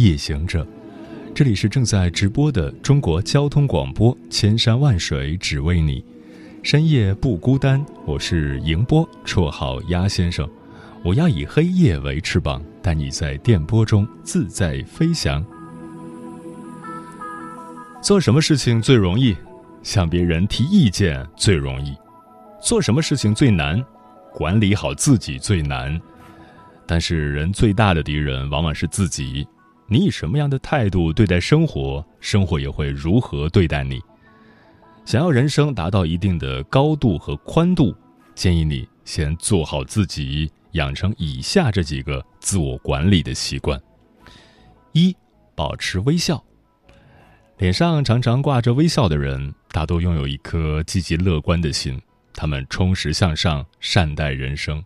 [0.00, 0.66] 夜行者，
[1.34, 6.02] 这里是正在直播的中国交通广播，千山万水只为你，
[6.62, 7.84] 深夜不孤单。
[8.06, 10.48] 我是迎波，绰号鸭先生。
[11.04, 15.44] 我要以黑夜为翅膀，带你在电波中自在飞翔。
[18.02, 19.36] 做什么事情最容易？
[19.82, 21.94] 向别人提意见最容易。
[22.62, 23.84] 做什么事情最难？
[24.32, 26.00] 管理好自己最难。
[26.86, 29.46] 但是，人最大的敌人往往是自己。
[29.92, 34.00] 你以什么样的态度对待生活，生活也会如何对待你。
[35.04, 37.92] 想要人生达到一定的高度和宽度，
[38.36, 43.82] 建议你先做好自己，养成以下这几个自我管理的习惯：
[44.92, 45.12] 一、
[45.56, 46.40] 保持微笑。
[47.58, 52.00] 脸上常常挂着微笑的人，大多拥有一颗积极乐观的心，
[52.32, 54.80] 他们充实向上，善待人生。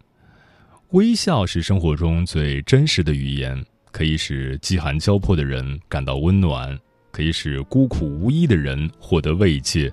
[0.93, 3.63] 微笑是生活中最真实的语言，
[3.95, 6.77] 可以使饥寒交迫的人感到温暖，
[7.13, 9.89] 可以使孤苦无依的人获得慰藉，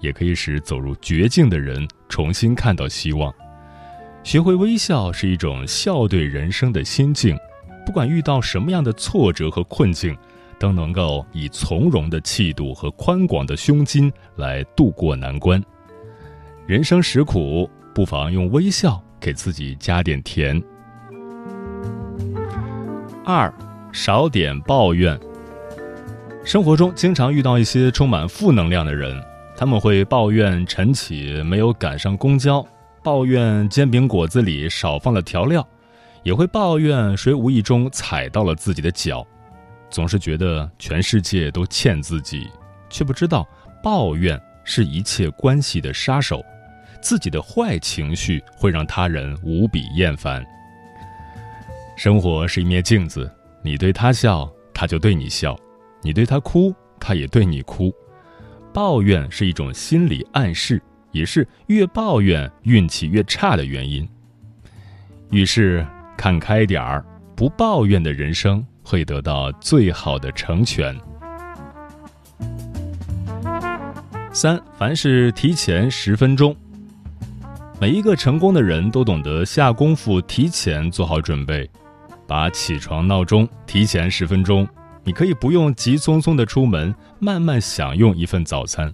[0.00, 3.32] 也可以使走入绝境的人重新看到希望。
[4.24, 7.38] 学会微笑是一种笑对人生的心境，
[7.86, 10.16] 不管遇到什么样的挫折和困境，
[10.58, 15.62] 都能够以从容的气度和宽广的胸襟来度过难关。
[16.66, 19.00] 人生实苦，不妨用微笑。
[19.20, 20.62] 给自己加点甜。
[23.24, 23.52] 二，
[23.90, 25.18] 少点抱怨。
[26.44, 29.18] 生活中经常遇到一些充满负能量的人，
[29.56, 32.64] 他们会抱怨晨起没有赶上公交，
[33.02, 35.66] 抱怨煎饼果子里少放了调料，
[36.22, 39.26] 也会抱怨谁无意中踩到了自己的脚，
[39.88, 42.46] 总是觉得全世界都欠自己，
[42.90, 43.48] 却不知道
[43.82, 46.44] 抱怨是一切关系的杀手。
[47.00, 50.44] 自己的坏情绪会让他人无比厌烦。
[51.96, 53.30] 生活是一面镜子，
[53.62, 55.56] 你对他笑，他就对你笑；
[56.02, 57.92] 你对他哭，他也对你哭。
[58.72, 60.82] 抱怨是一种心理暗示，
[61.12, 64.06] 也是越抱怨运气越差的原因。
[65.30, 67.04] 遇事看开点儿，
[67.36, 70.94] 不抱怨的人生会得到最好的成全。
[74.32, 76.54] 三，凡事提前十分钟。
[77.80, 81.68] 每一个成功的人都懂得下功夫，提前做好准备，
[82.26, 84.66] 把起床闹钟提前十分钟。
[85.02, 88.92] 你可以不用急匆匆的出门，慢慢享用一份早餐。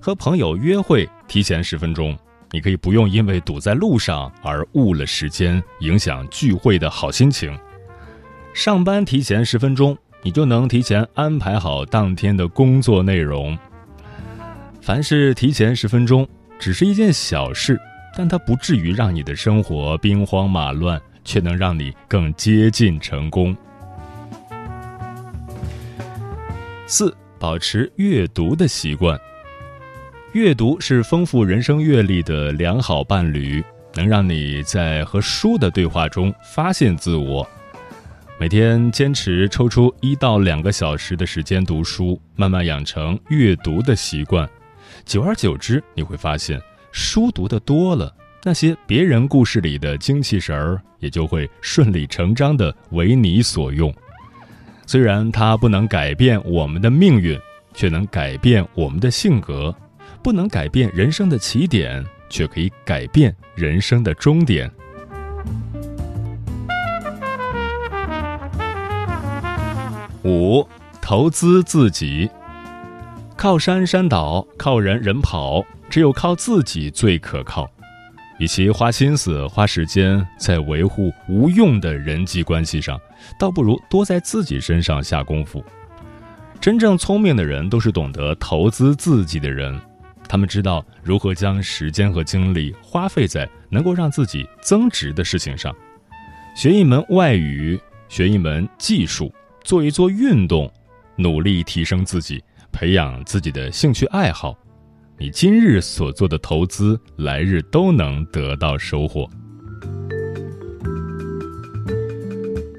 [0.00, 2.16] 和朋友约会提前十分钟，
[2.50, 7.56] 你可以不用因为堵在路上而误了时间，影响聚会的好心情。
[8.52, 13.58] 上班提前十分钟，你就能提前安排好当天的工作内容。
[14.80, 16.28] 凡事提前十分钟。
[16.56, 17.78] 只是一件小事，
[18.16, 23.56] 但它不至于让你的生活兵荒马乱，却能让你更接近成功。
[26.86, 29.18] 四、保持阅读的习惯。
[30.32, 33.64] 阅读是丰富人生阅历的良好伴侣，
[33.94, 37.48] 能让你在和书的对话中发现自我。
[38.36, 44.48] 每天坚持抽出一到两个小时的时间读书，慢慢养成阅读的习惯。
[45.04, 46.60] 久而久之，你会发现，
[46.90, 48.12] 书读的多了，
[48.46, 53.92] 那些别人故事里的精气神儿也就会顺理成章的为你所用。
[54.86, 57.40] 虽然它不能改变我们的命运，
[57.72, 59.74] 却能改变我们的性格；
[60.22, 64.70] 不能改变人生的起点，却可以改变人生的终点。
[70.22, 70.68] 五，
[71.00, 72.28] 投资自己。
[73.38, 77.70] 靠山山倒，靠人人跑，只有靠自己最可靠。
[78.38, 83.00] 与其花心思、花时间在维护无用的人际关系上，
[83.38, 85.64] 倒不如多在自己身上下功夫。
[86.60, 89.80] 真正聪明的人都是懂得投资自己的人，
[90.28, 95.74] 他们知道如何将时间和精力花费在能够让自己增值的事情上。
[96.56, 97.78] 学一门外语，
[98.08, 99.32] 学一门技术，
[99.62, 100.72] 做一做运动，
[101.16, 102.42] 努力提升自己。
[102.72, 104.58] 培养自己的兴趣爱好，
[105.16, 109.30] 你今日所做的投资，来日都能得到收获。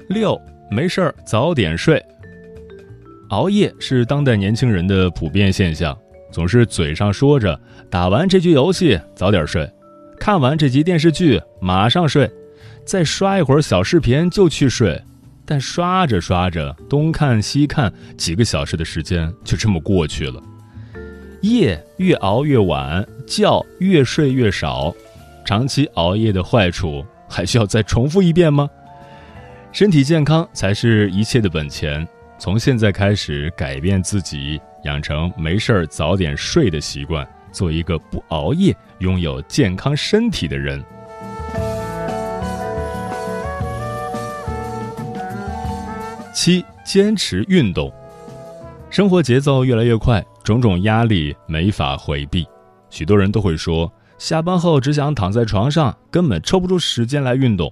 [0.08, 0.38] 六，
[0.70, 2.02] 没事儿早点睡。
[3.30, 5.96] 熬夜是当代年轻人的普遍现象，
[6.30, 7.58] 总是嘴上说着
[7.90, 9.68] 打完这局游戏早点睡，
[10.20, 12.30] 看完这集电视剧马上睡，
[12.84, 15.02] 再刷一会儿小视频就去睡。
[15.48, 20.42] 但刷着刷着，东看西看，几个小时的时间就这么过去了。
[21.42, 24.94] 夜越熬越晚，觉越睡越少，
[25.44, 28.68] 长期熬夜的坏处还需要再重复一遍吗？
[29.72, 32.06] 身体健康才是一切的本钱。
[32.38, 40.82] 从现在开始改变自己，养成没事儿早点睡的习惯，做一个不熬夜、拥有健康身体的人。
[46.34, 47.92] 七，坚持运动。
[48.90, 52.46] 生活节奏越来越快，种种压力没法回避，
[52.88, 57.70] 许多人都会说，下班后只想躺在床上，根本抽不出时间来运动。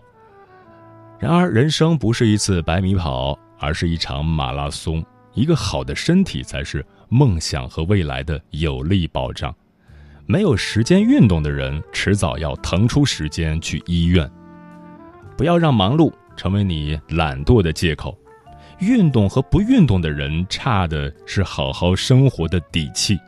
[1.19, 3.38] 然而，人生不是一次百米跑。
[3.61, 9.55] 而是一场马拉松，一个好的身体才是梦想和未来的有力保障。
[10.27, 14.31] 没有时间运动的人，迟早要腾出时间去医院。
[15.35, 18.15] 不要让忙碌成为你懒惰的借口。
[18.84, 23.19] 运动和不运动的人，差的是好好生活的底气。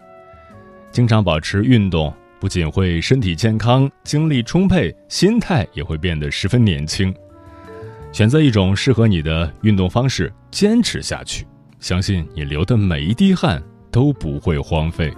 [0.92, 7.14] 经常保持运动，不仅会身体健康、精力充沛，心态也会变得十分年轻。
[8.12, 11.46] 选择一种适合你的运动方式，坚持下去，
[11.80, 15.12] 相信你流的每一滴汗都不会荒废。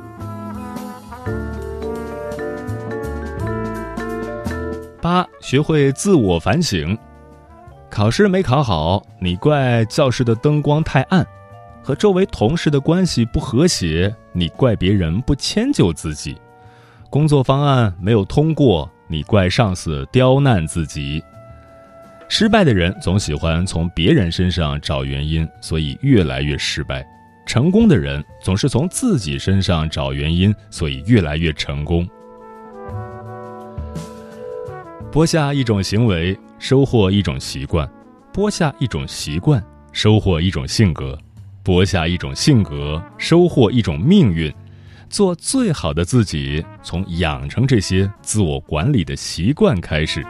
[5.01, 6.99] 八，学会自我反省。
[7.99, 11.25] 考试没考好，你怪教室的灯光太暗；
[11.83, 16.37] 和周围同事的关系不和谐，你怪别人不迁就自己；
[17.11, 21.21] 工作方案没有通过，你怪上司刁难自己。
[22.29, 27.03] 失败的人总喜欢从别人身上找原因，所以越来越失败；
[27.49, 32.09] 成功的人总是从自己身上找原因，所以越来越成功。
[35.11, 37.87] 播下一种行为，收获一种习惯；
[38.33, 41.17] 播下一种习惯，收获一种性格；
[41.63, 44.53] 播下一种性格，收获一种命运。
[45.09, 50.27] 做最好的自己，从养成这些自我管理的习惯开始。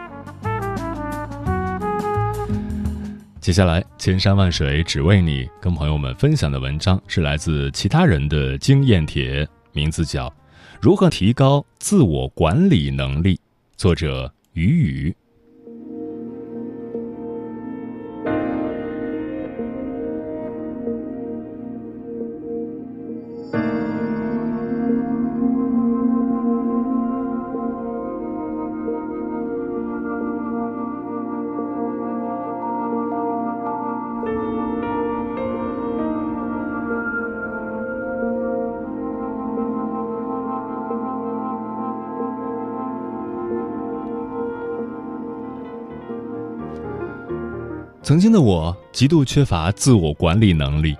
[3.40, 10.28] 接下来，千山万水只为你，跟朋友们分享的文章是来自其他人的经验帖，名字叫
[10.78, 13.34] 《如何提高自我管理能力》，
[13.78, 15.16] 作者雨雨。
[48.08, 50.96] 曾经的我极度缺乏自我管理能力，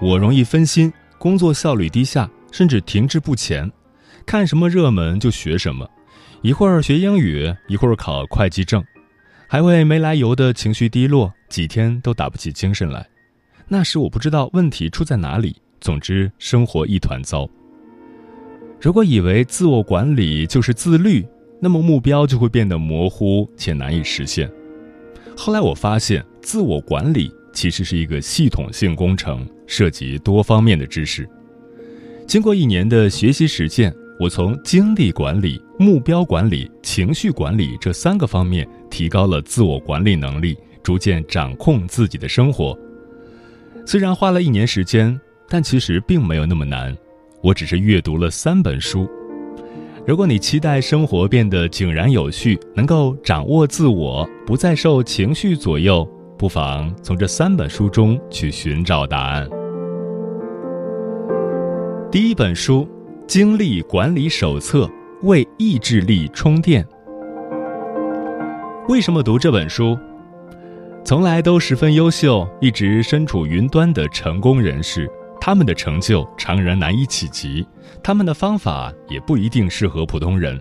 [0.00, 3.68] 我容易分心，工作效率低下，甚至停滞不前。
[4.24, 5.84] 看什么热门就学什么，
[6.42, 8.80] 一会儿学英语，一会儿考会计证，
[9.48, 13.04] 还会没来由的情绪低落，几天都打不起精神来。
[13.66, 17.48] 那时我不知道问题出在哪里，总之生活一团糟。
[18.80, 21.26] 如果以为自我管理就是自律，
[21.58, 24.48] 那么目标就会变得模糊且难以实现。
[25.36, 31.26] 后来我发现，自我管理其实是一个系统性工程，涉及多方面的知识。
[32.26, 42.78] 经过一年的学习实践，我从精力管理、目标管理、情绪管理这三个方面提高了自我管理能力，逐渐掌控自己的生活。
[43.86, 46.94] 虽然花了一年时间，但其实并没有那么难。
[47.42, 49.08] 我只是阅读了三本书。
[50.06, 56.06] 如果你期待生活变得井然有序，能够掌握自我，不再受情绪左右，
[56.36, 59.48] 不妨从这三本书中去寻找答案。
[62.10, 62.88] 第一本书
[63.26, 64.86] 《精力管理手册》，
[65.22, 66.86] 为意志力充电。
[68.88, 69.98] 为什么读这本书？
[71.04, 75.10] 从来都十分优秀，一直身处云端的成功人士。
[75.40, 77.66] 他们的成就常人难以企及，
[78.02, 80.58] 他们的方法也不一定适合普通人。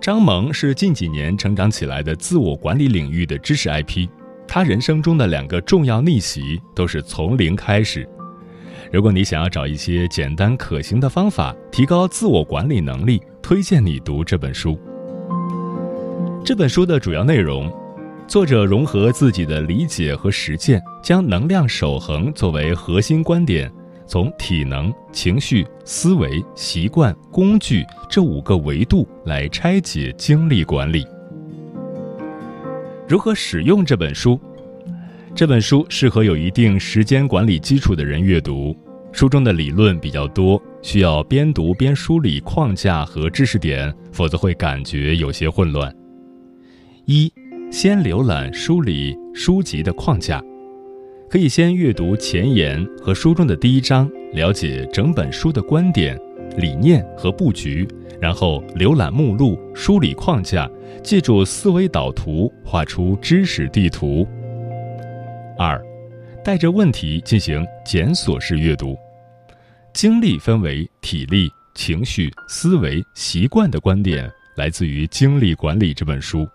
[0.00, 4.06] 张萌是近几年成长起来的自我管理领域的知识 IP，
[4.48, 8.08] 他人生中的两个重要逆袭都是从零开始。
[8.90, 14.80] 如果你想要找一些简单可行的方法提高自我管理能力，推荐你读这本书。
[16.42, 17.70] 这本书的主要内容：
[18.26, 23.70] 作者融合自己的理解和实践，将能量守恒作为核心观点，
[24.06, 31.06] 从体能、情绪、思维、习惯、工具这五个维度来拆解精力管理。
[33.08, 34.38] 如何使用这本书？
[35.34, 38.76] 这本书适合有一定时间管理基础的人阅读。
[39.12, 45.90] 书中的理论比较多，需要边读边梳理框架和知识点，否则会感觉有些混乱。
[47.06, 47.32] 一
[47.70, 50.44] 先浏览梳理书籍的框架，
[51.30, 56.20] 可以先阅读前言和书中的第一章，了解整本书的观点、
[56.58, 57.88] 理念和布局，
[58.20, 60.68] 然后浏览目录、梳理框架，
[61.02, 64.26] 借助思维导图画出知识地图。
[65.56, 65.80] 二，
[66.44, 68.96] 带着问题进行检索式阅读，
[69.92, 76.48] 精力分为体力、情绪、思维、习惯的观点，来自于《精力管理》这本书。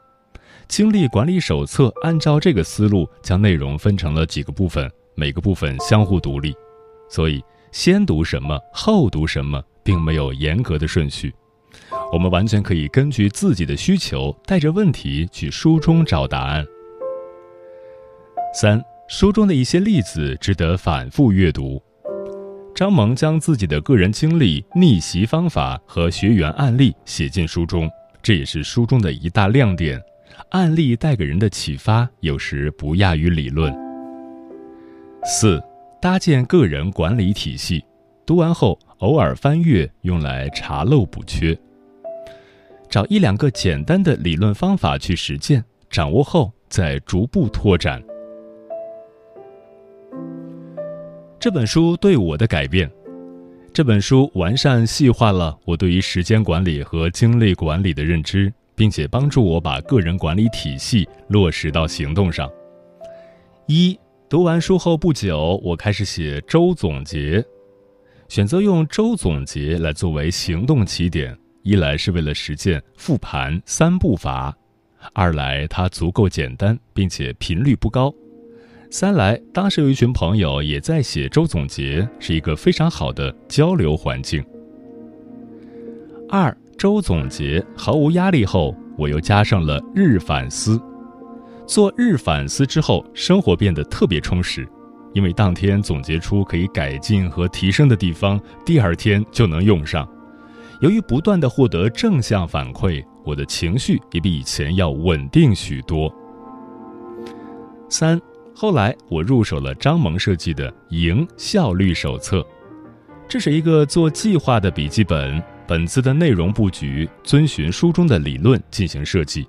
[0.68, 6.54] 精力管理手册按照这个思路，将内容分成了几个部分，每个部分相互独立，
[7.10, 11.34] 所以先读什么，后读什么，并没有严格的顺序。
[12.14, 16.64] 我们完全可以根据自己的需求，带着问题去书中找答案。
[18.54, 21.82] 三，书中的一些例子值得反复阅读。
[22.76, 27.90] 张萌将自己的个人经历、逆袭方法和学员案例写进书中，
[28.22, 30.00] 这也是书中的一大亮点。
[30.50, 33.76] 案例带给人的启发，有时不亚于理论。
[35.26, 35.60] 四，
[36.00, 37.84] 搭建个人管理体系，
[38.24, 41.58] 读完后偶尔翻阅，用来查漏补缺。
[42.94, 48.00] 找一两个简单的理论方法去实践，掌握后再逐步拓展。
[51.40, 52.88] 这本书对我的改变，
[53.74, 58.54] 这本书完善细化了我对于时间管理和精力管理的认知。
[58.76, 62.52] 并且帮助我把个人管理体系落实到行动上。
[63.68, 63.98] 一
[64.28, 67.44] 读完书后不久，我开始写周总结，
[68.30, 74.56] 选择用周总结来作为行动起点，一来是为了实践复盘三步法，
[75.14, 78.14] 二来它足够简单，并且频率不高，
[78.92, 84.44] 三来当时有一群朋友也在写周总结，是一个非常好的交流环境。
[86.30, 86.56] 二。
[86.76, 90.82] 周总结毫无压力后，我又加上了日反思。
[91.66, 94.68] 做日反思之后，生活变得特别充实，
[95.14, 100.06] 因为当天总结出可以改进和提升的地方，第二天就能用上。
[100.84, 106.14] 由于不断的获得正向反馈，我的情绪也比以前要稳定许多。
[107.88, 108.22] 三，
[108.54, 112.40] 后来我入手了张萌设计的《赢效率手册》，
[113.30, 115.42] 这是一个做计划的笔记本。
[115.66, 119.48] 本子的内容布局遵循书中的理论进行设计。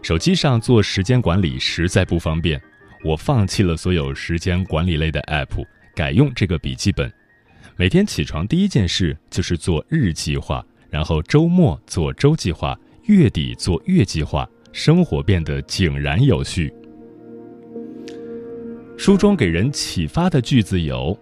[0.00, 2.62] 手机上做时间管理实在不方便，
[3.04, 5.66] 我放弃了所有时间管理类的 app，
[5.96, 7.12] 改用这个笔记本。
[7.80, 16.74] 每天起床第一件事就是做日计划，然后周末做周计划，月底做月计划，生活变得井然有序。
[18.96, 21.16] 书中给人启发的句子有：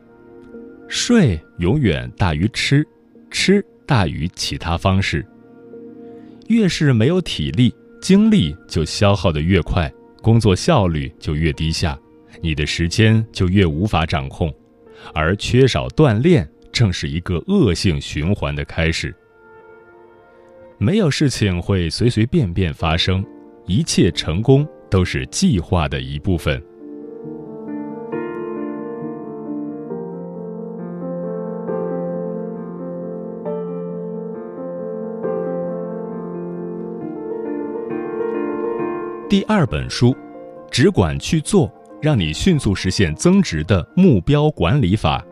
[0.89, 2.83] 睡永远大于吃，
[3.31, 3.63] 吃。
[3.85, 5.25] 大于其他方式。
[6.49, 11.97] 越是没有体力，精力就消耗的越快，工作效率就越低下，
[12.41, 14.53] 你的时间就越无法掌控，
[15.15, 19.15] 而缺少锻炼正是一个恶性循环的开始。
[20.79, 23.25] 没有事情会随随便便发生，
[23.67, 26.63] 一切成功都是计划的一部分。
[39.29, 40.15] 第二本书，
[40.71, 45.25] 只管去做，让你迅速实现增值的目标管理法。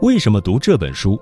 [0.00, 1.20] 为什么读这本书？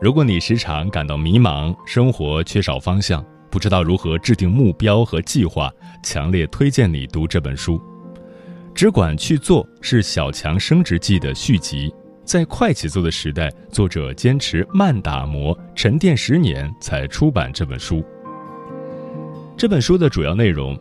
[0.00, 5.70] 如果你时常感到迷茫，生活缺少方向，不知道如何制定目标和计划，
[6.02, 7.80] 强烈推荐你读这本书。
[8.74, 11.92] 只管去做是《小强升职记》的续集，
[12.24, 18.04] 在快节奏的时代，作者坚持慢打磨，沉淀十年才出版这本书。
[19.56, 20.78] 这本书的主要内容，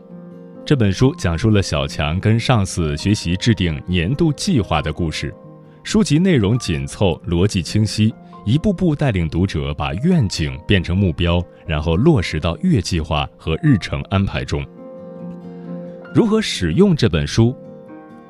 [0.66, 5.32] 这本书讲述了小强跟上司学习制定年度计划的故事。
[5.84, 8.12] 书籍内容紧凑，逻辑清晰，
[8.46, 14.66] 一步步带领读者把愿景变成目标，然后落实到月计划和日程安排中。
[16.16, 17.56] 如何使用这本书？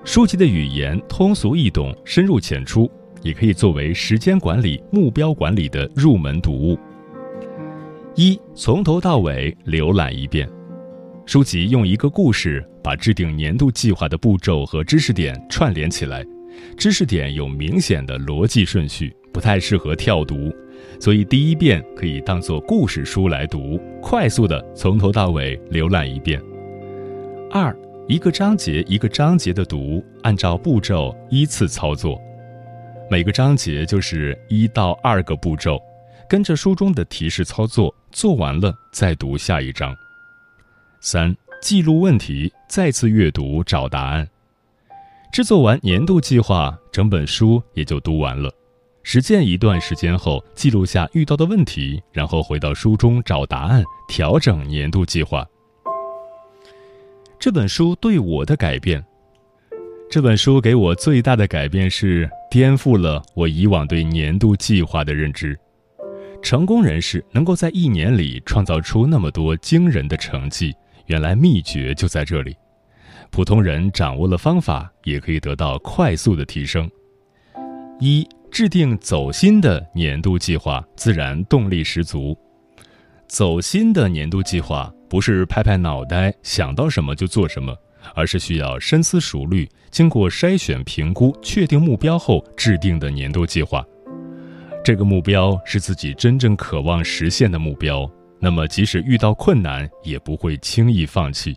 [0.04, 6.78] 书籍的语言通俗易懂，深入浅出，也可以作为时间管理、目标管理的入门读物。
[8.14, 10.50] 一从头到尾浏览一遍，
[11.26, 16.24] 书籍用一个故事把制定年度计划的步骤和知识点串联起来，
[16.78, 20.54] 知识点有明显的逻辑顺序，不太适合跳读，
[21.00, 26.40] 所以第一遍可以当做故事书来读，快速的从头到尾浏览一遍。
[27.50, 27.76] 二，
[28.08, 32.22] 一个章节一个章节的读，按照步骤依次操作，
[33.10, 35.80] 每个章节就是一到二个步骤，
[36.30, 39.92] 跟着书中的提示操作，做完了再读下一章。
[41.08, 44.28] 三、记录问题，再次阅读找答案。
[45.32, 48.52] 制作完年度计划，整本书也就读完了。
[49.04, 55.46] 实践一段时间后，记录下遇到的问题，然后回到书中找答案，调整年度计划。
[57.38, 59.06] 这本书对我的改变，
[60.10, 65.56] 这本书给我最大的改变是颠覆了我以往对年度计划的认知。
[66.42, 70.76] 成功人士能够在一年里创造出那么多惊人的成绩。
[71.08, 72.56] 原来秘诀就在这里，
[73.30, 76.90] 普通人掌握了方法，也可以得到快速的提升。
[78.00, 82.38] 一、制定走心的年度计划，自然动力十足。
[83.28, 87.76] 走心的年度计划不是拍拍脑袋想到什么就做什么，
[88.14, 93.84] 而是需要深思熟虑、经过筛选评估、确定目标后制定的年度计划。
[94.84, 98.10] 这个目标是自己真正渴望实现的目标。
[98.40, 101.56] 那么，即使遇到困难，也不会轻易放弃。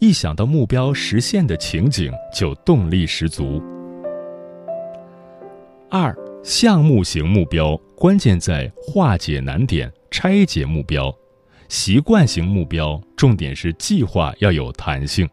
[0.00, 3.62] 一想到目标实现的情景，就动力十足。
[5.90, 11.10] 二、项目型目标关键在化解难点、拆解目标；
[11.68, 15.28] 习惯型目标重点是计划要有弹性。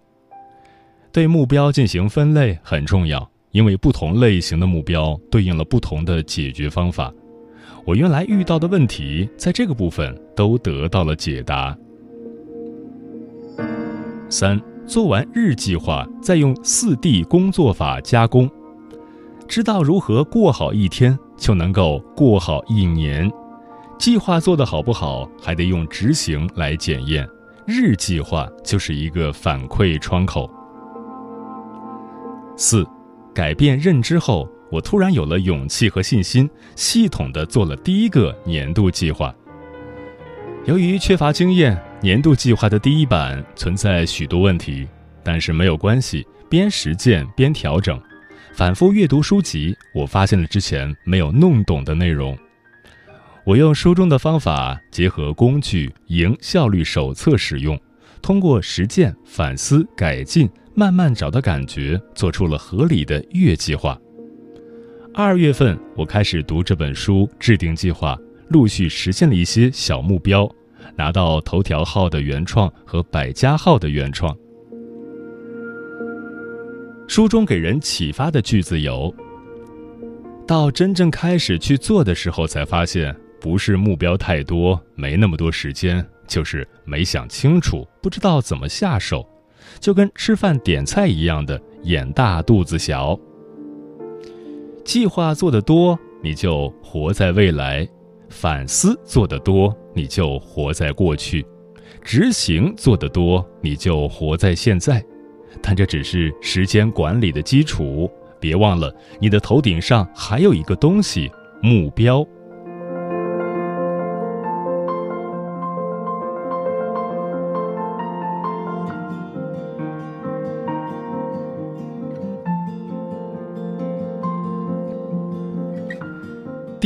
[1.12, 7.14] 对目标进行分类很重要，因为不同类型的目标对应了不同的解决方法。
[7.86, 11.78] 我原来遇到的问题，在这个部分都得到了解答。
[14.28, 18.50] 三，做完日计划，再用四 D 工作法加工，
[19.48, 23.32] 知道如何过好一天，就能够过好一年。
[24.00, 27.28] 计划做得好不好，还得用执行来检验。
[27.68, 30.50] 日计划就是一个反馈窗口。
[32.58, 32.84] 四，
[33.32, 34.50] 改变认知后。
[34.72, 39.34] 我突然有了勇气和信心，系统的做了第一个年度计划。
[40.66, 44.88] 由于缺乏经验，年度计划的第一版存在许多问题，
[45.24, 48.02] 但是没有关系，边实践边调整，
[48.54, 52.36] 反复阅读书籍，我发现了之前没有弄懂的内容。
[53.44, 57.80] 我用书中的方法，结合工具《赢效率手册》使用，
[58.20, 63.96] 通过实践、反思、改进，慢慢找到感觉，做出了合理的月计划。
[65.18, 70.46] 二月份，我开始读这本书，制定计划，陆续实现了一些小目标，
[70.98, 74.36] 拿到头条号的原创和百家号的原创。
[77.08, 79.16] 书中给人启发的句子有：
[80.46, 89.26] 到真正开始去做的时候，才发现不是目标太多，没那么多时间，就是没想清楚，不知道怎么下手，
[89.80, 93.18] 就跟吃饭点菜一样的，眼大肚子小。
[94.86, 97.86] 计划做得多，你就活在未来；
[98.30, 101.44] 反思做得多，你就活在过去；
[102.04, 105.04] 执行做得多，你就活在现在。
[105.60, 111.32] 但这只是时间管理的基础，别忘了，你的头顶上还有一个东西——
[111.64, 112.26] 目标。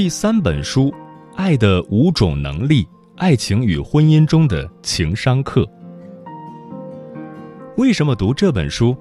[0.10, 0.90] 三本书，
[1.36, 5.62] 《爱的五种能力：爱情与婚姻中的情商课》。
[7.78, 8.98] 为什么读这本书？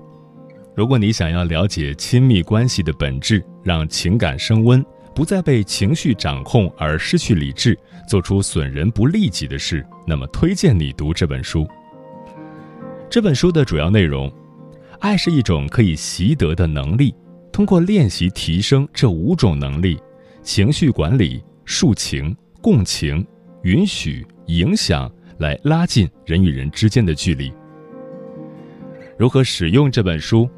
[0.76, 11.66] 如果你想要了解亲密关系的本质，让情感升温，不再被情绪掌控而失去理智，做出损人不利己的事，那么推荐你读这本书。
[13.08, 14.30] 这本书的主要内容：
[15.00, 17.14] 爱是一种可以习得的能力，
[17.50, 19.98] 通过练习提升这五种能力。
[20.48, 23.22] 情绪管理、抒情、共情、
[23.64, 27.52] 允许、影响，来拉近人与人之间的距离。
[29.18, 30.48] 如何使用这本书？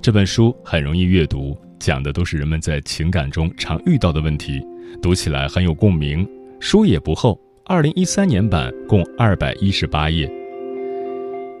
[0.00, 4.62] 这本书很容易阅读，讲的都是人们在情感中常遇到的问题，
[5.02, 6.26] 读起来很有共鸣。
[6.58, 10.26] 书也不厚，二零一三年版共二百一十八页。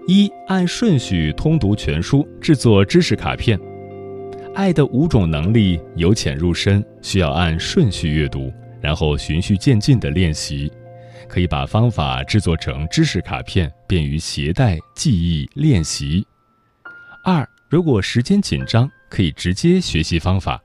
[0.06, 3.60] 一按顺序通读全书，制作知识卡片。
[4.54, 10.70] 爱的五种能力由浅入深，需要按顺序阅读，然后循序渐进的练习。
[11.28, 16.26] 可以把方法制作成知识卡片，便于携带、记忆、练习。
[17.24, 20.60] 二，如果时间紧张，可以直接学习方法。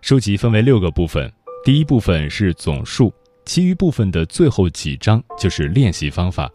[0.00, 1.30] 书籍分为六个部分，
[1.64, 3.12] 第一部分是总数，
[3.44, 6.50] 其余部分的最后几章就是练习方法。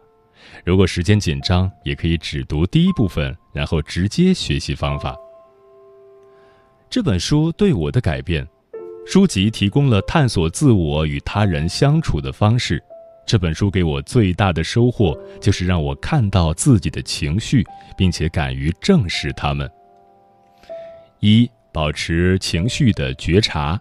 [0.66, 5.16] 如果时间紧张，也可以只读第一部分，然后直接学习方法。
[6.92, 8.46] 这本书对我的改变，
[9.06, 12.84] 书籍提供了探索自我与他人相处的方式。
[13.26, 19.72] 这本书给我最大的收获，就是让我看到自己的情绪，并且敢于正视他们。
[21.22, 23.80] 一、保持情绪的觉察。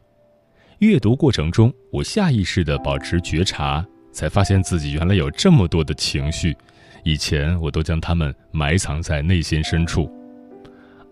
[0.78, 3.84] 阅读过程中，我下意识地保持觉察。
[4.12, 6.56] 才发现自己原来有这么多的情绪，
[7.02, 10.08] 以前我都将它们埋藏在内心深处。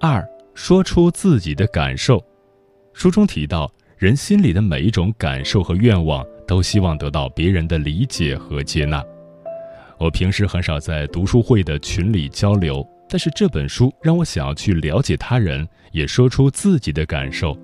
[0.01, 0.25] 二，
[0.61, 2.21] 说出自己的感受。
[2.93, 9.01] 书中提到，人心里的每一种感受和愿望，都希望得到别人的理解和接纳。
[10.01, 17.57] 我平时很少在读书会的群里交流，但是这本书让我想要去了解他人，也说出自己的感受。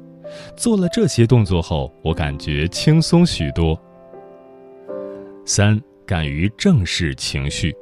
[0.57, 3.77] 做了这些动作后，我感觉轻松许多。
[5.45, 7.75] 三，敢于正视情绪，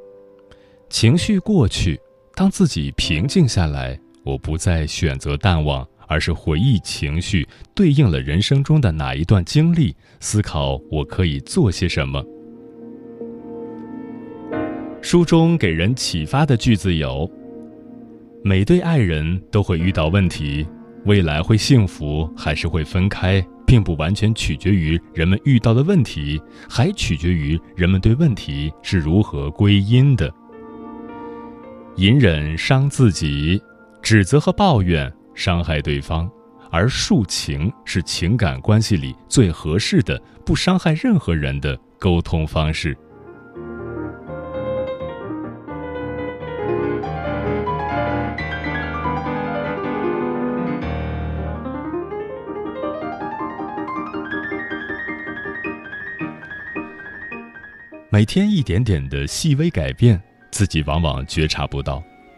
[0.89, 2.01] 情绪过去，
[2.33, 12.23] 当自己平静下来，我不再选择淡忘，而是回忆情绪对应了人生中的哪一段经历，思考我可以做些什么。
[15.01, 17.29] 书中给人启发的句子有：
[18.43, 20.65] 每对爱人都会遇到问题，
[21.05, 23.45] 未来会幸福还是会分开？
[23.65, 30.31] 并不完全取决于人们遇到的问题，还取决于人们对问题是如何归因的。
[31.95, 33.59] 隐忍伤自己，
[34.03, 36.29] 指责和抱怨伤害对方，
[36.69, 42.95] 而抒情是情感关系里最合适的、不伤害任何人的沟通方式。
[58.09, 62.03] 每天一点点的细微改变，自己往往觉察不到。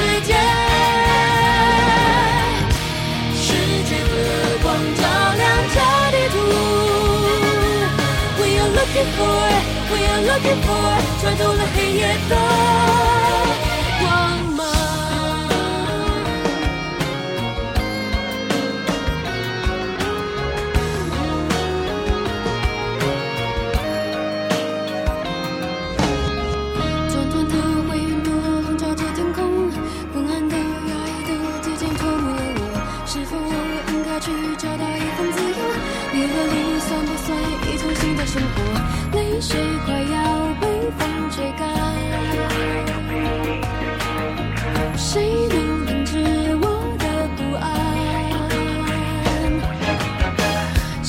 [0.00, 0.32] 世界，
[3.36, 3.44] 世
[3.84, 4.12] 界的
[4.62, 5.02] 光照
[5.36, 5.42] 亮
[5.74, 5.76] 这
[6.10, 6.34] 地图。
[8.38, 9.42] We are looking for,
[9.90, 10.70] we are looking for，
[11.20, 12.69] 穿透了黑夜的。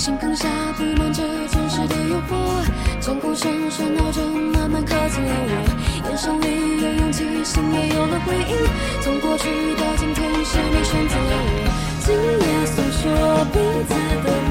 [0.02, 2.66] 星空下布满着真实的诱惑，
[3.00, 8.58] 脚步声喧闹着慢慢靠近了我，眼神里有勇气，心也有了回应。
[9.02, 11.70] 从过去到今天，谁没选择了我？
[12.00, 13.94] 今夜诉说彼此
[14.26, 14.51] 的。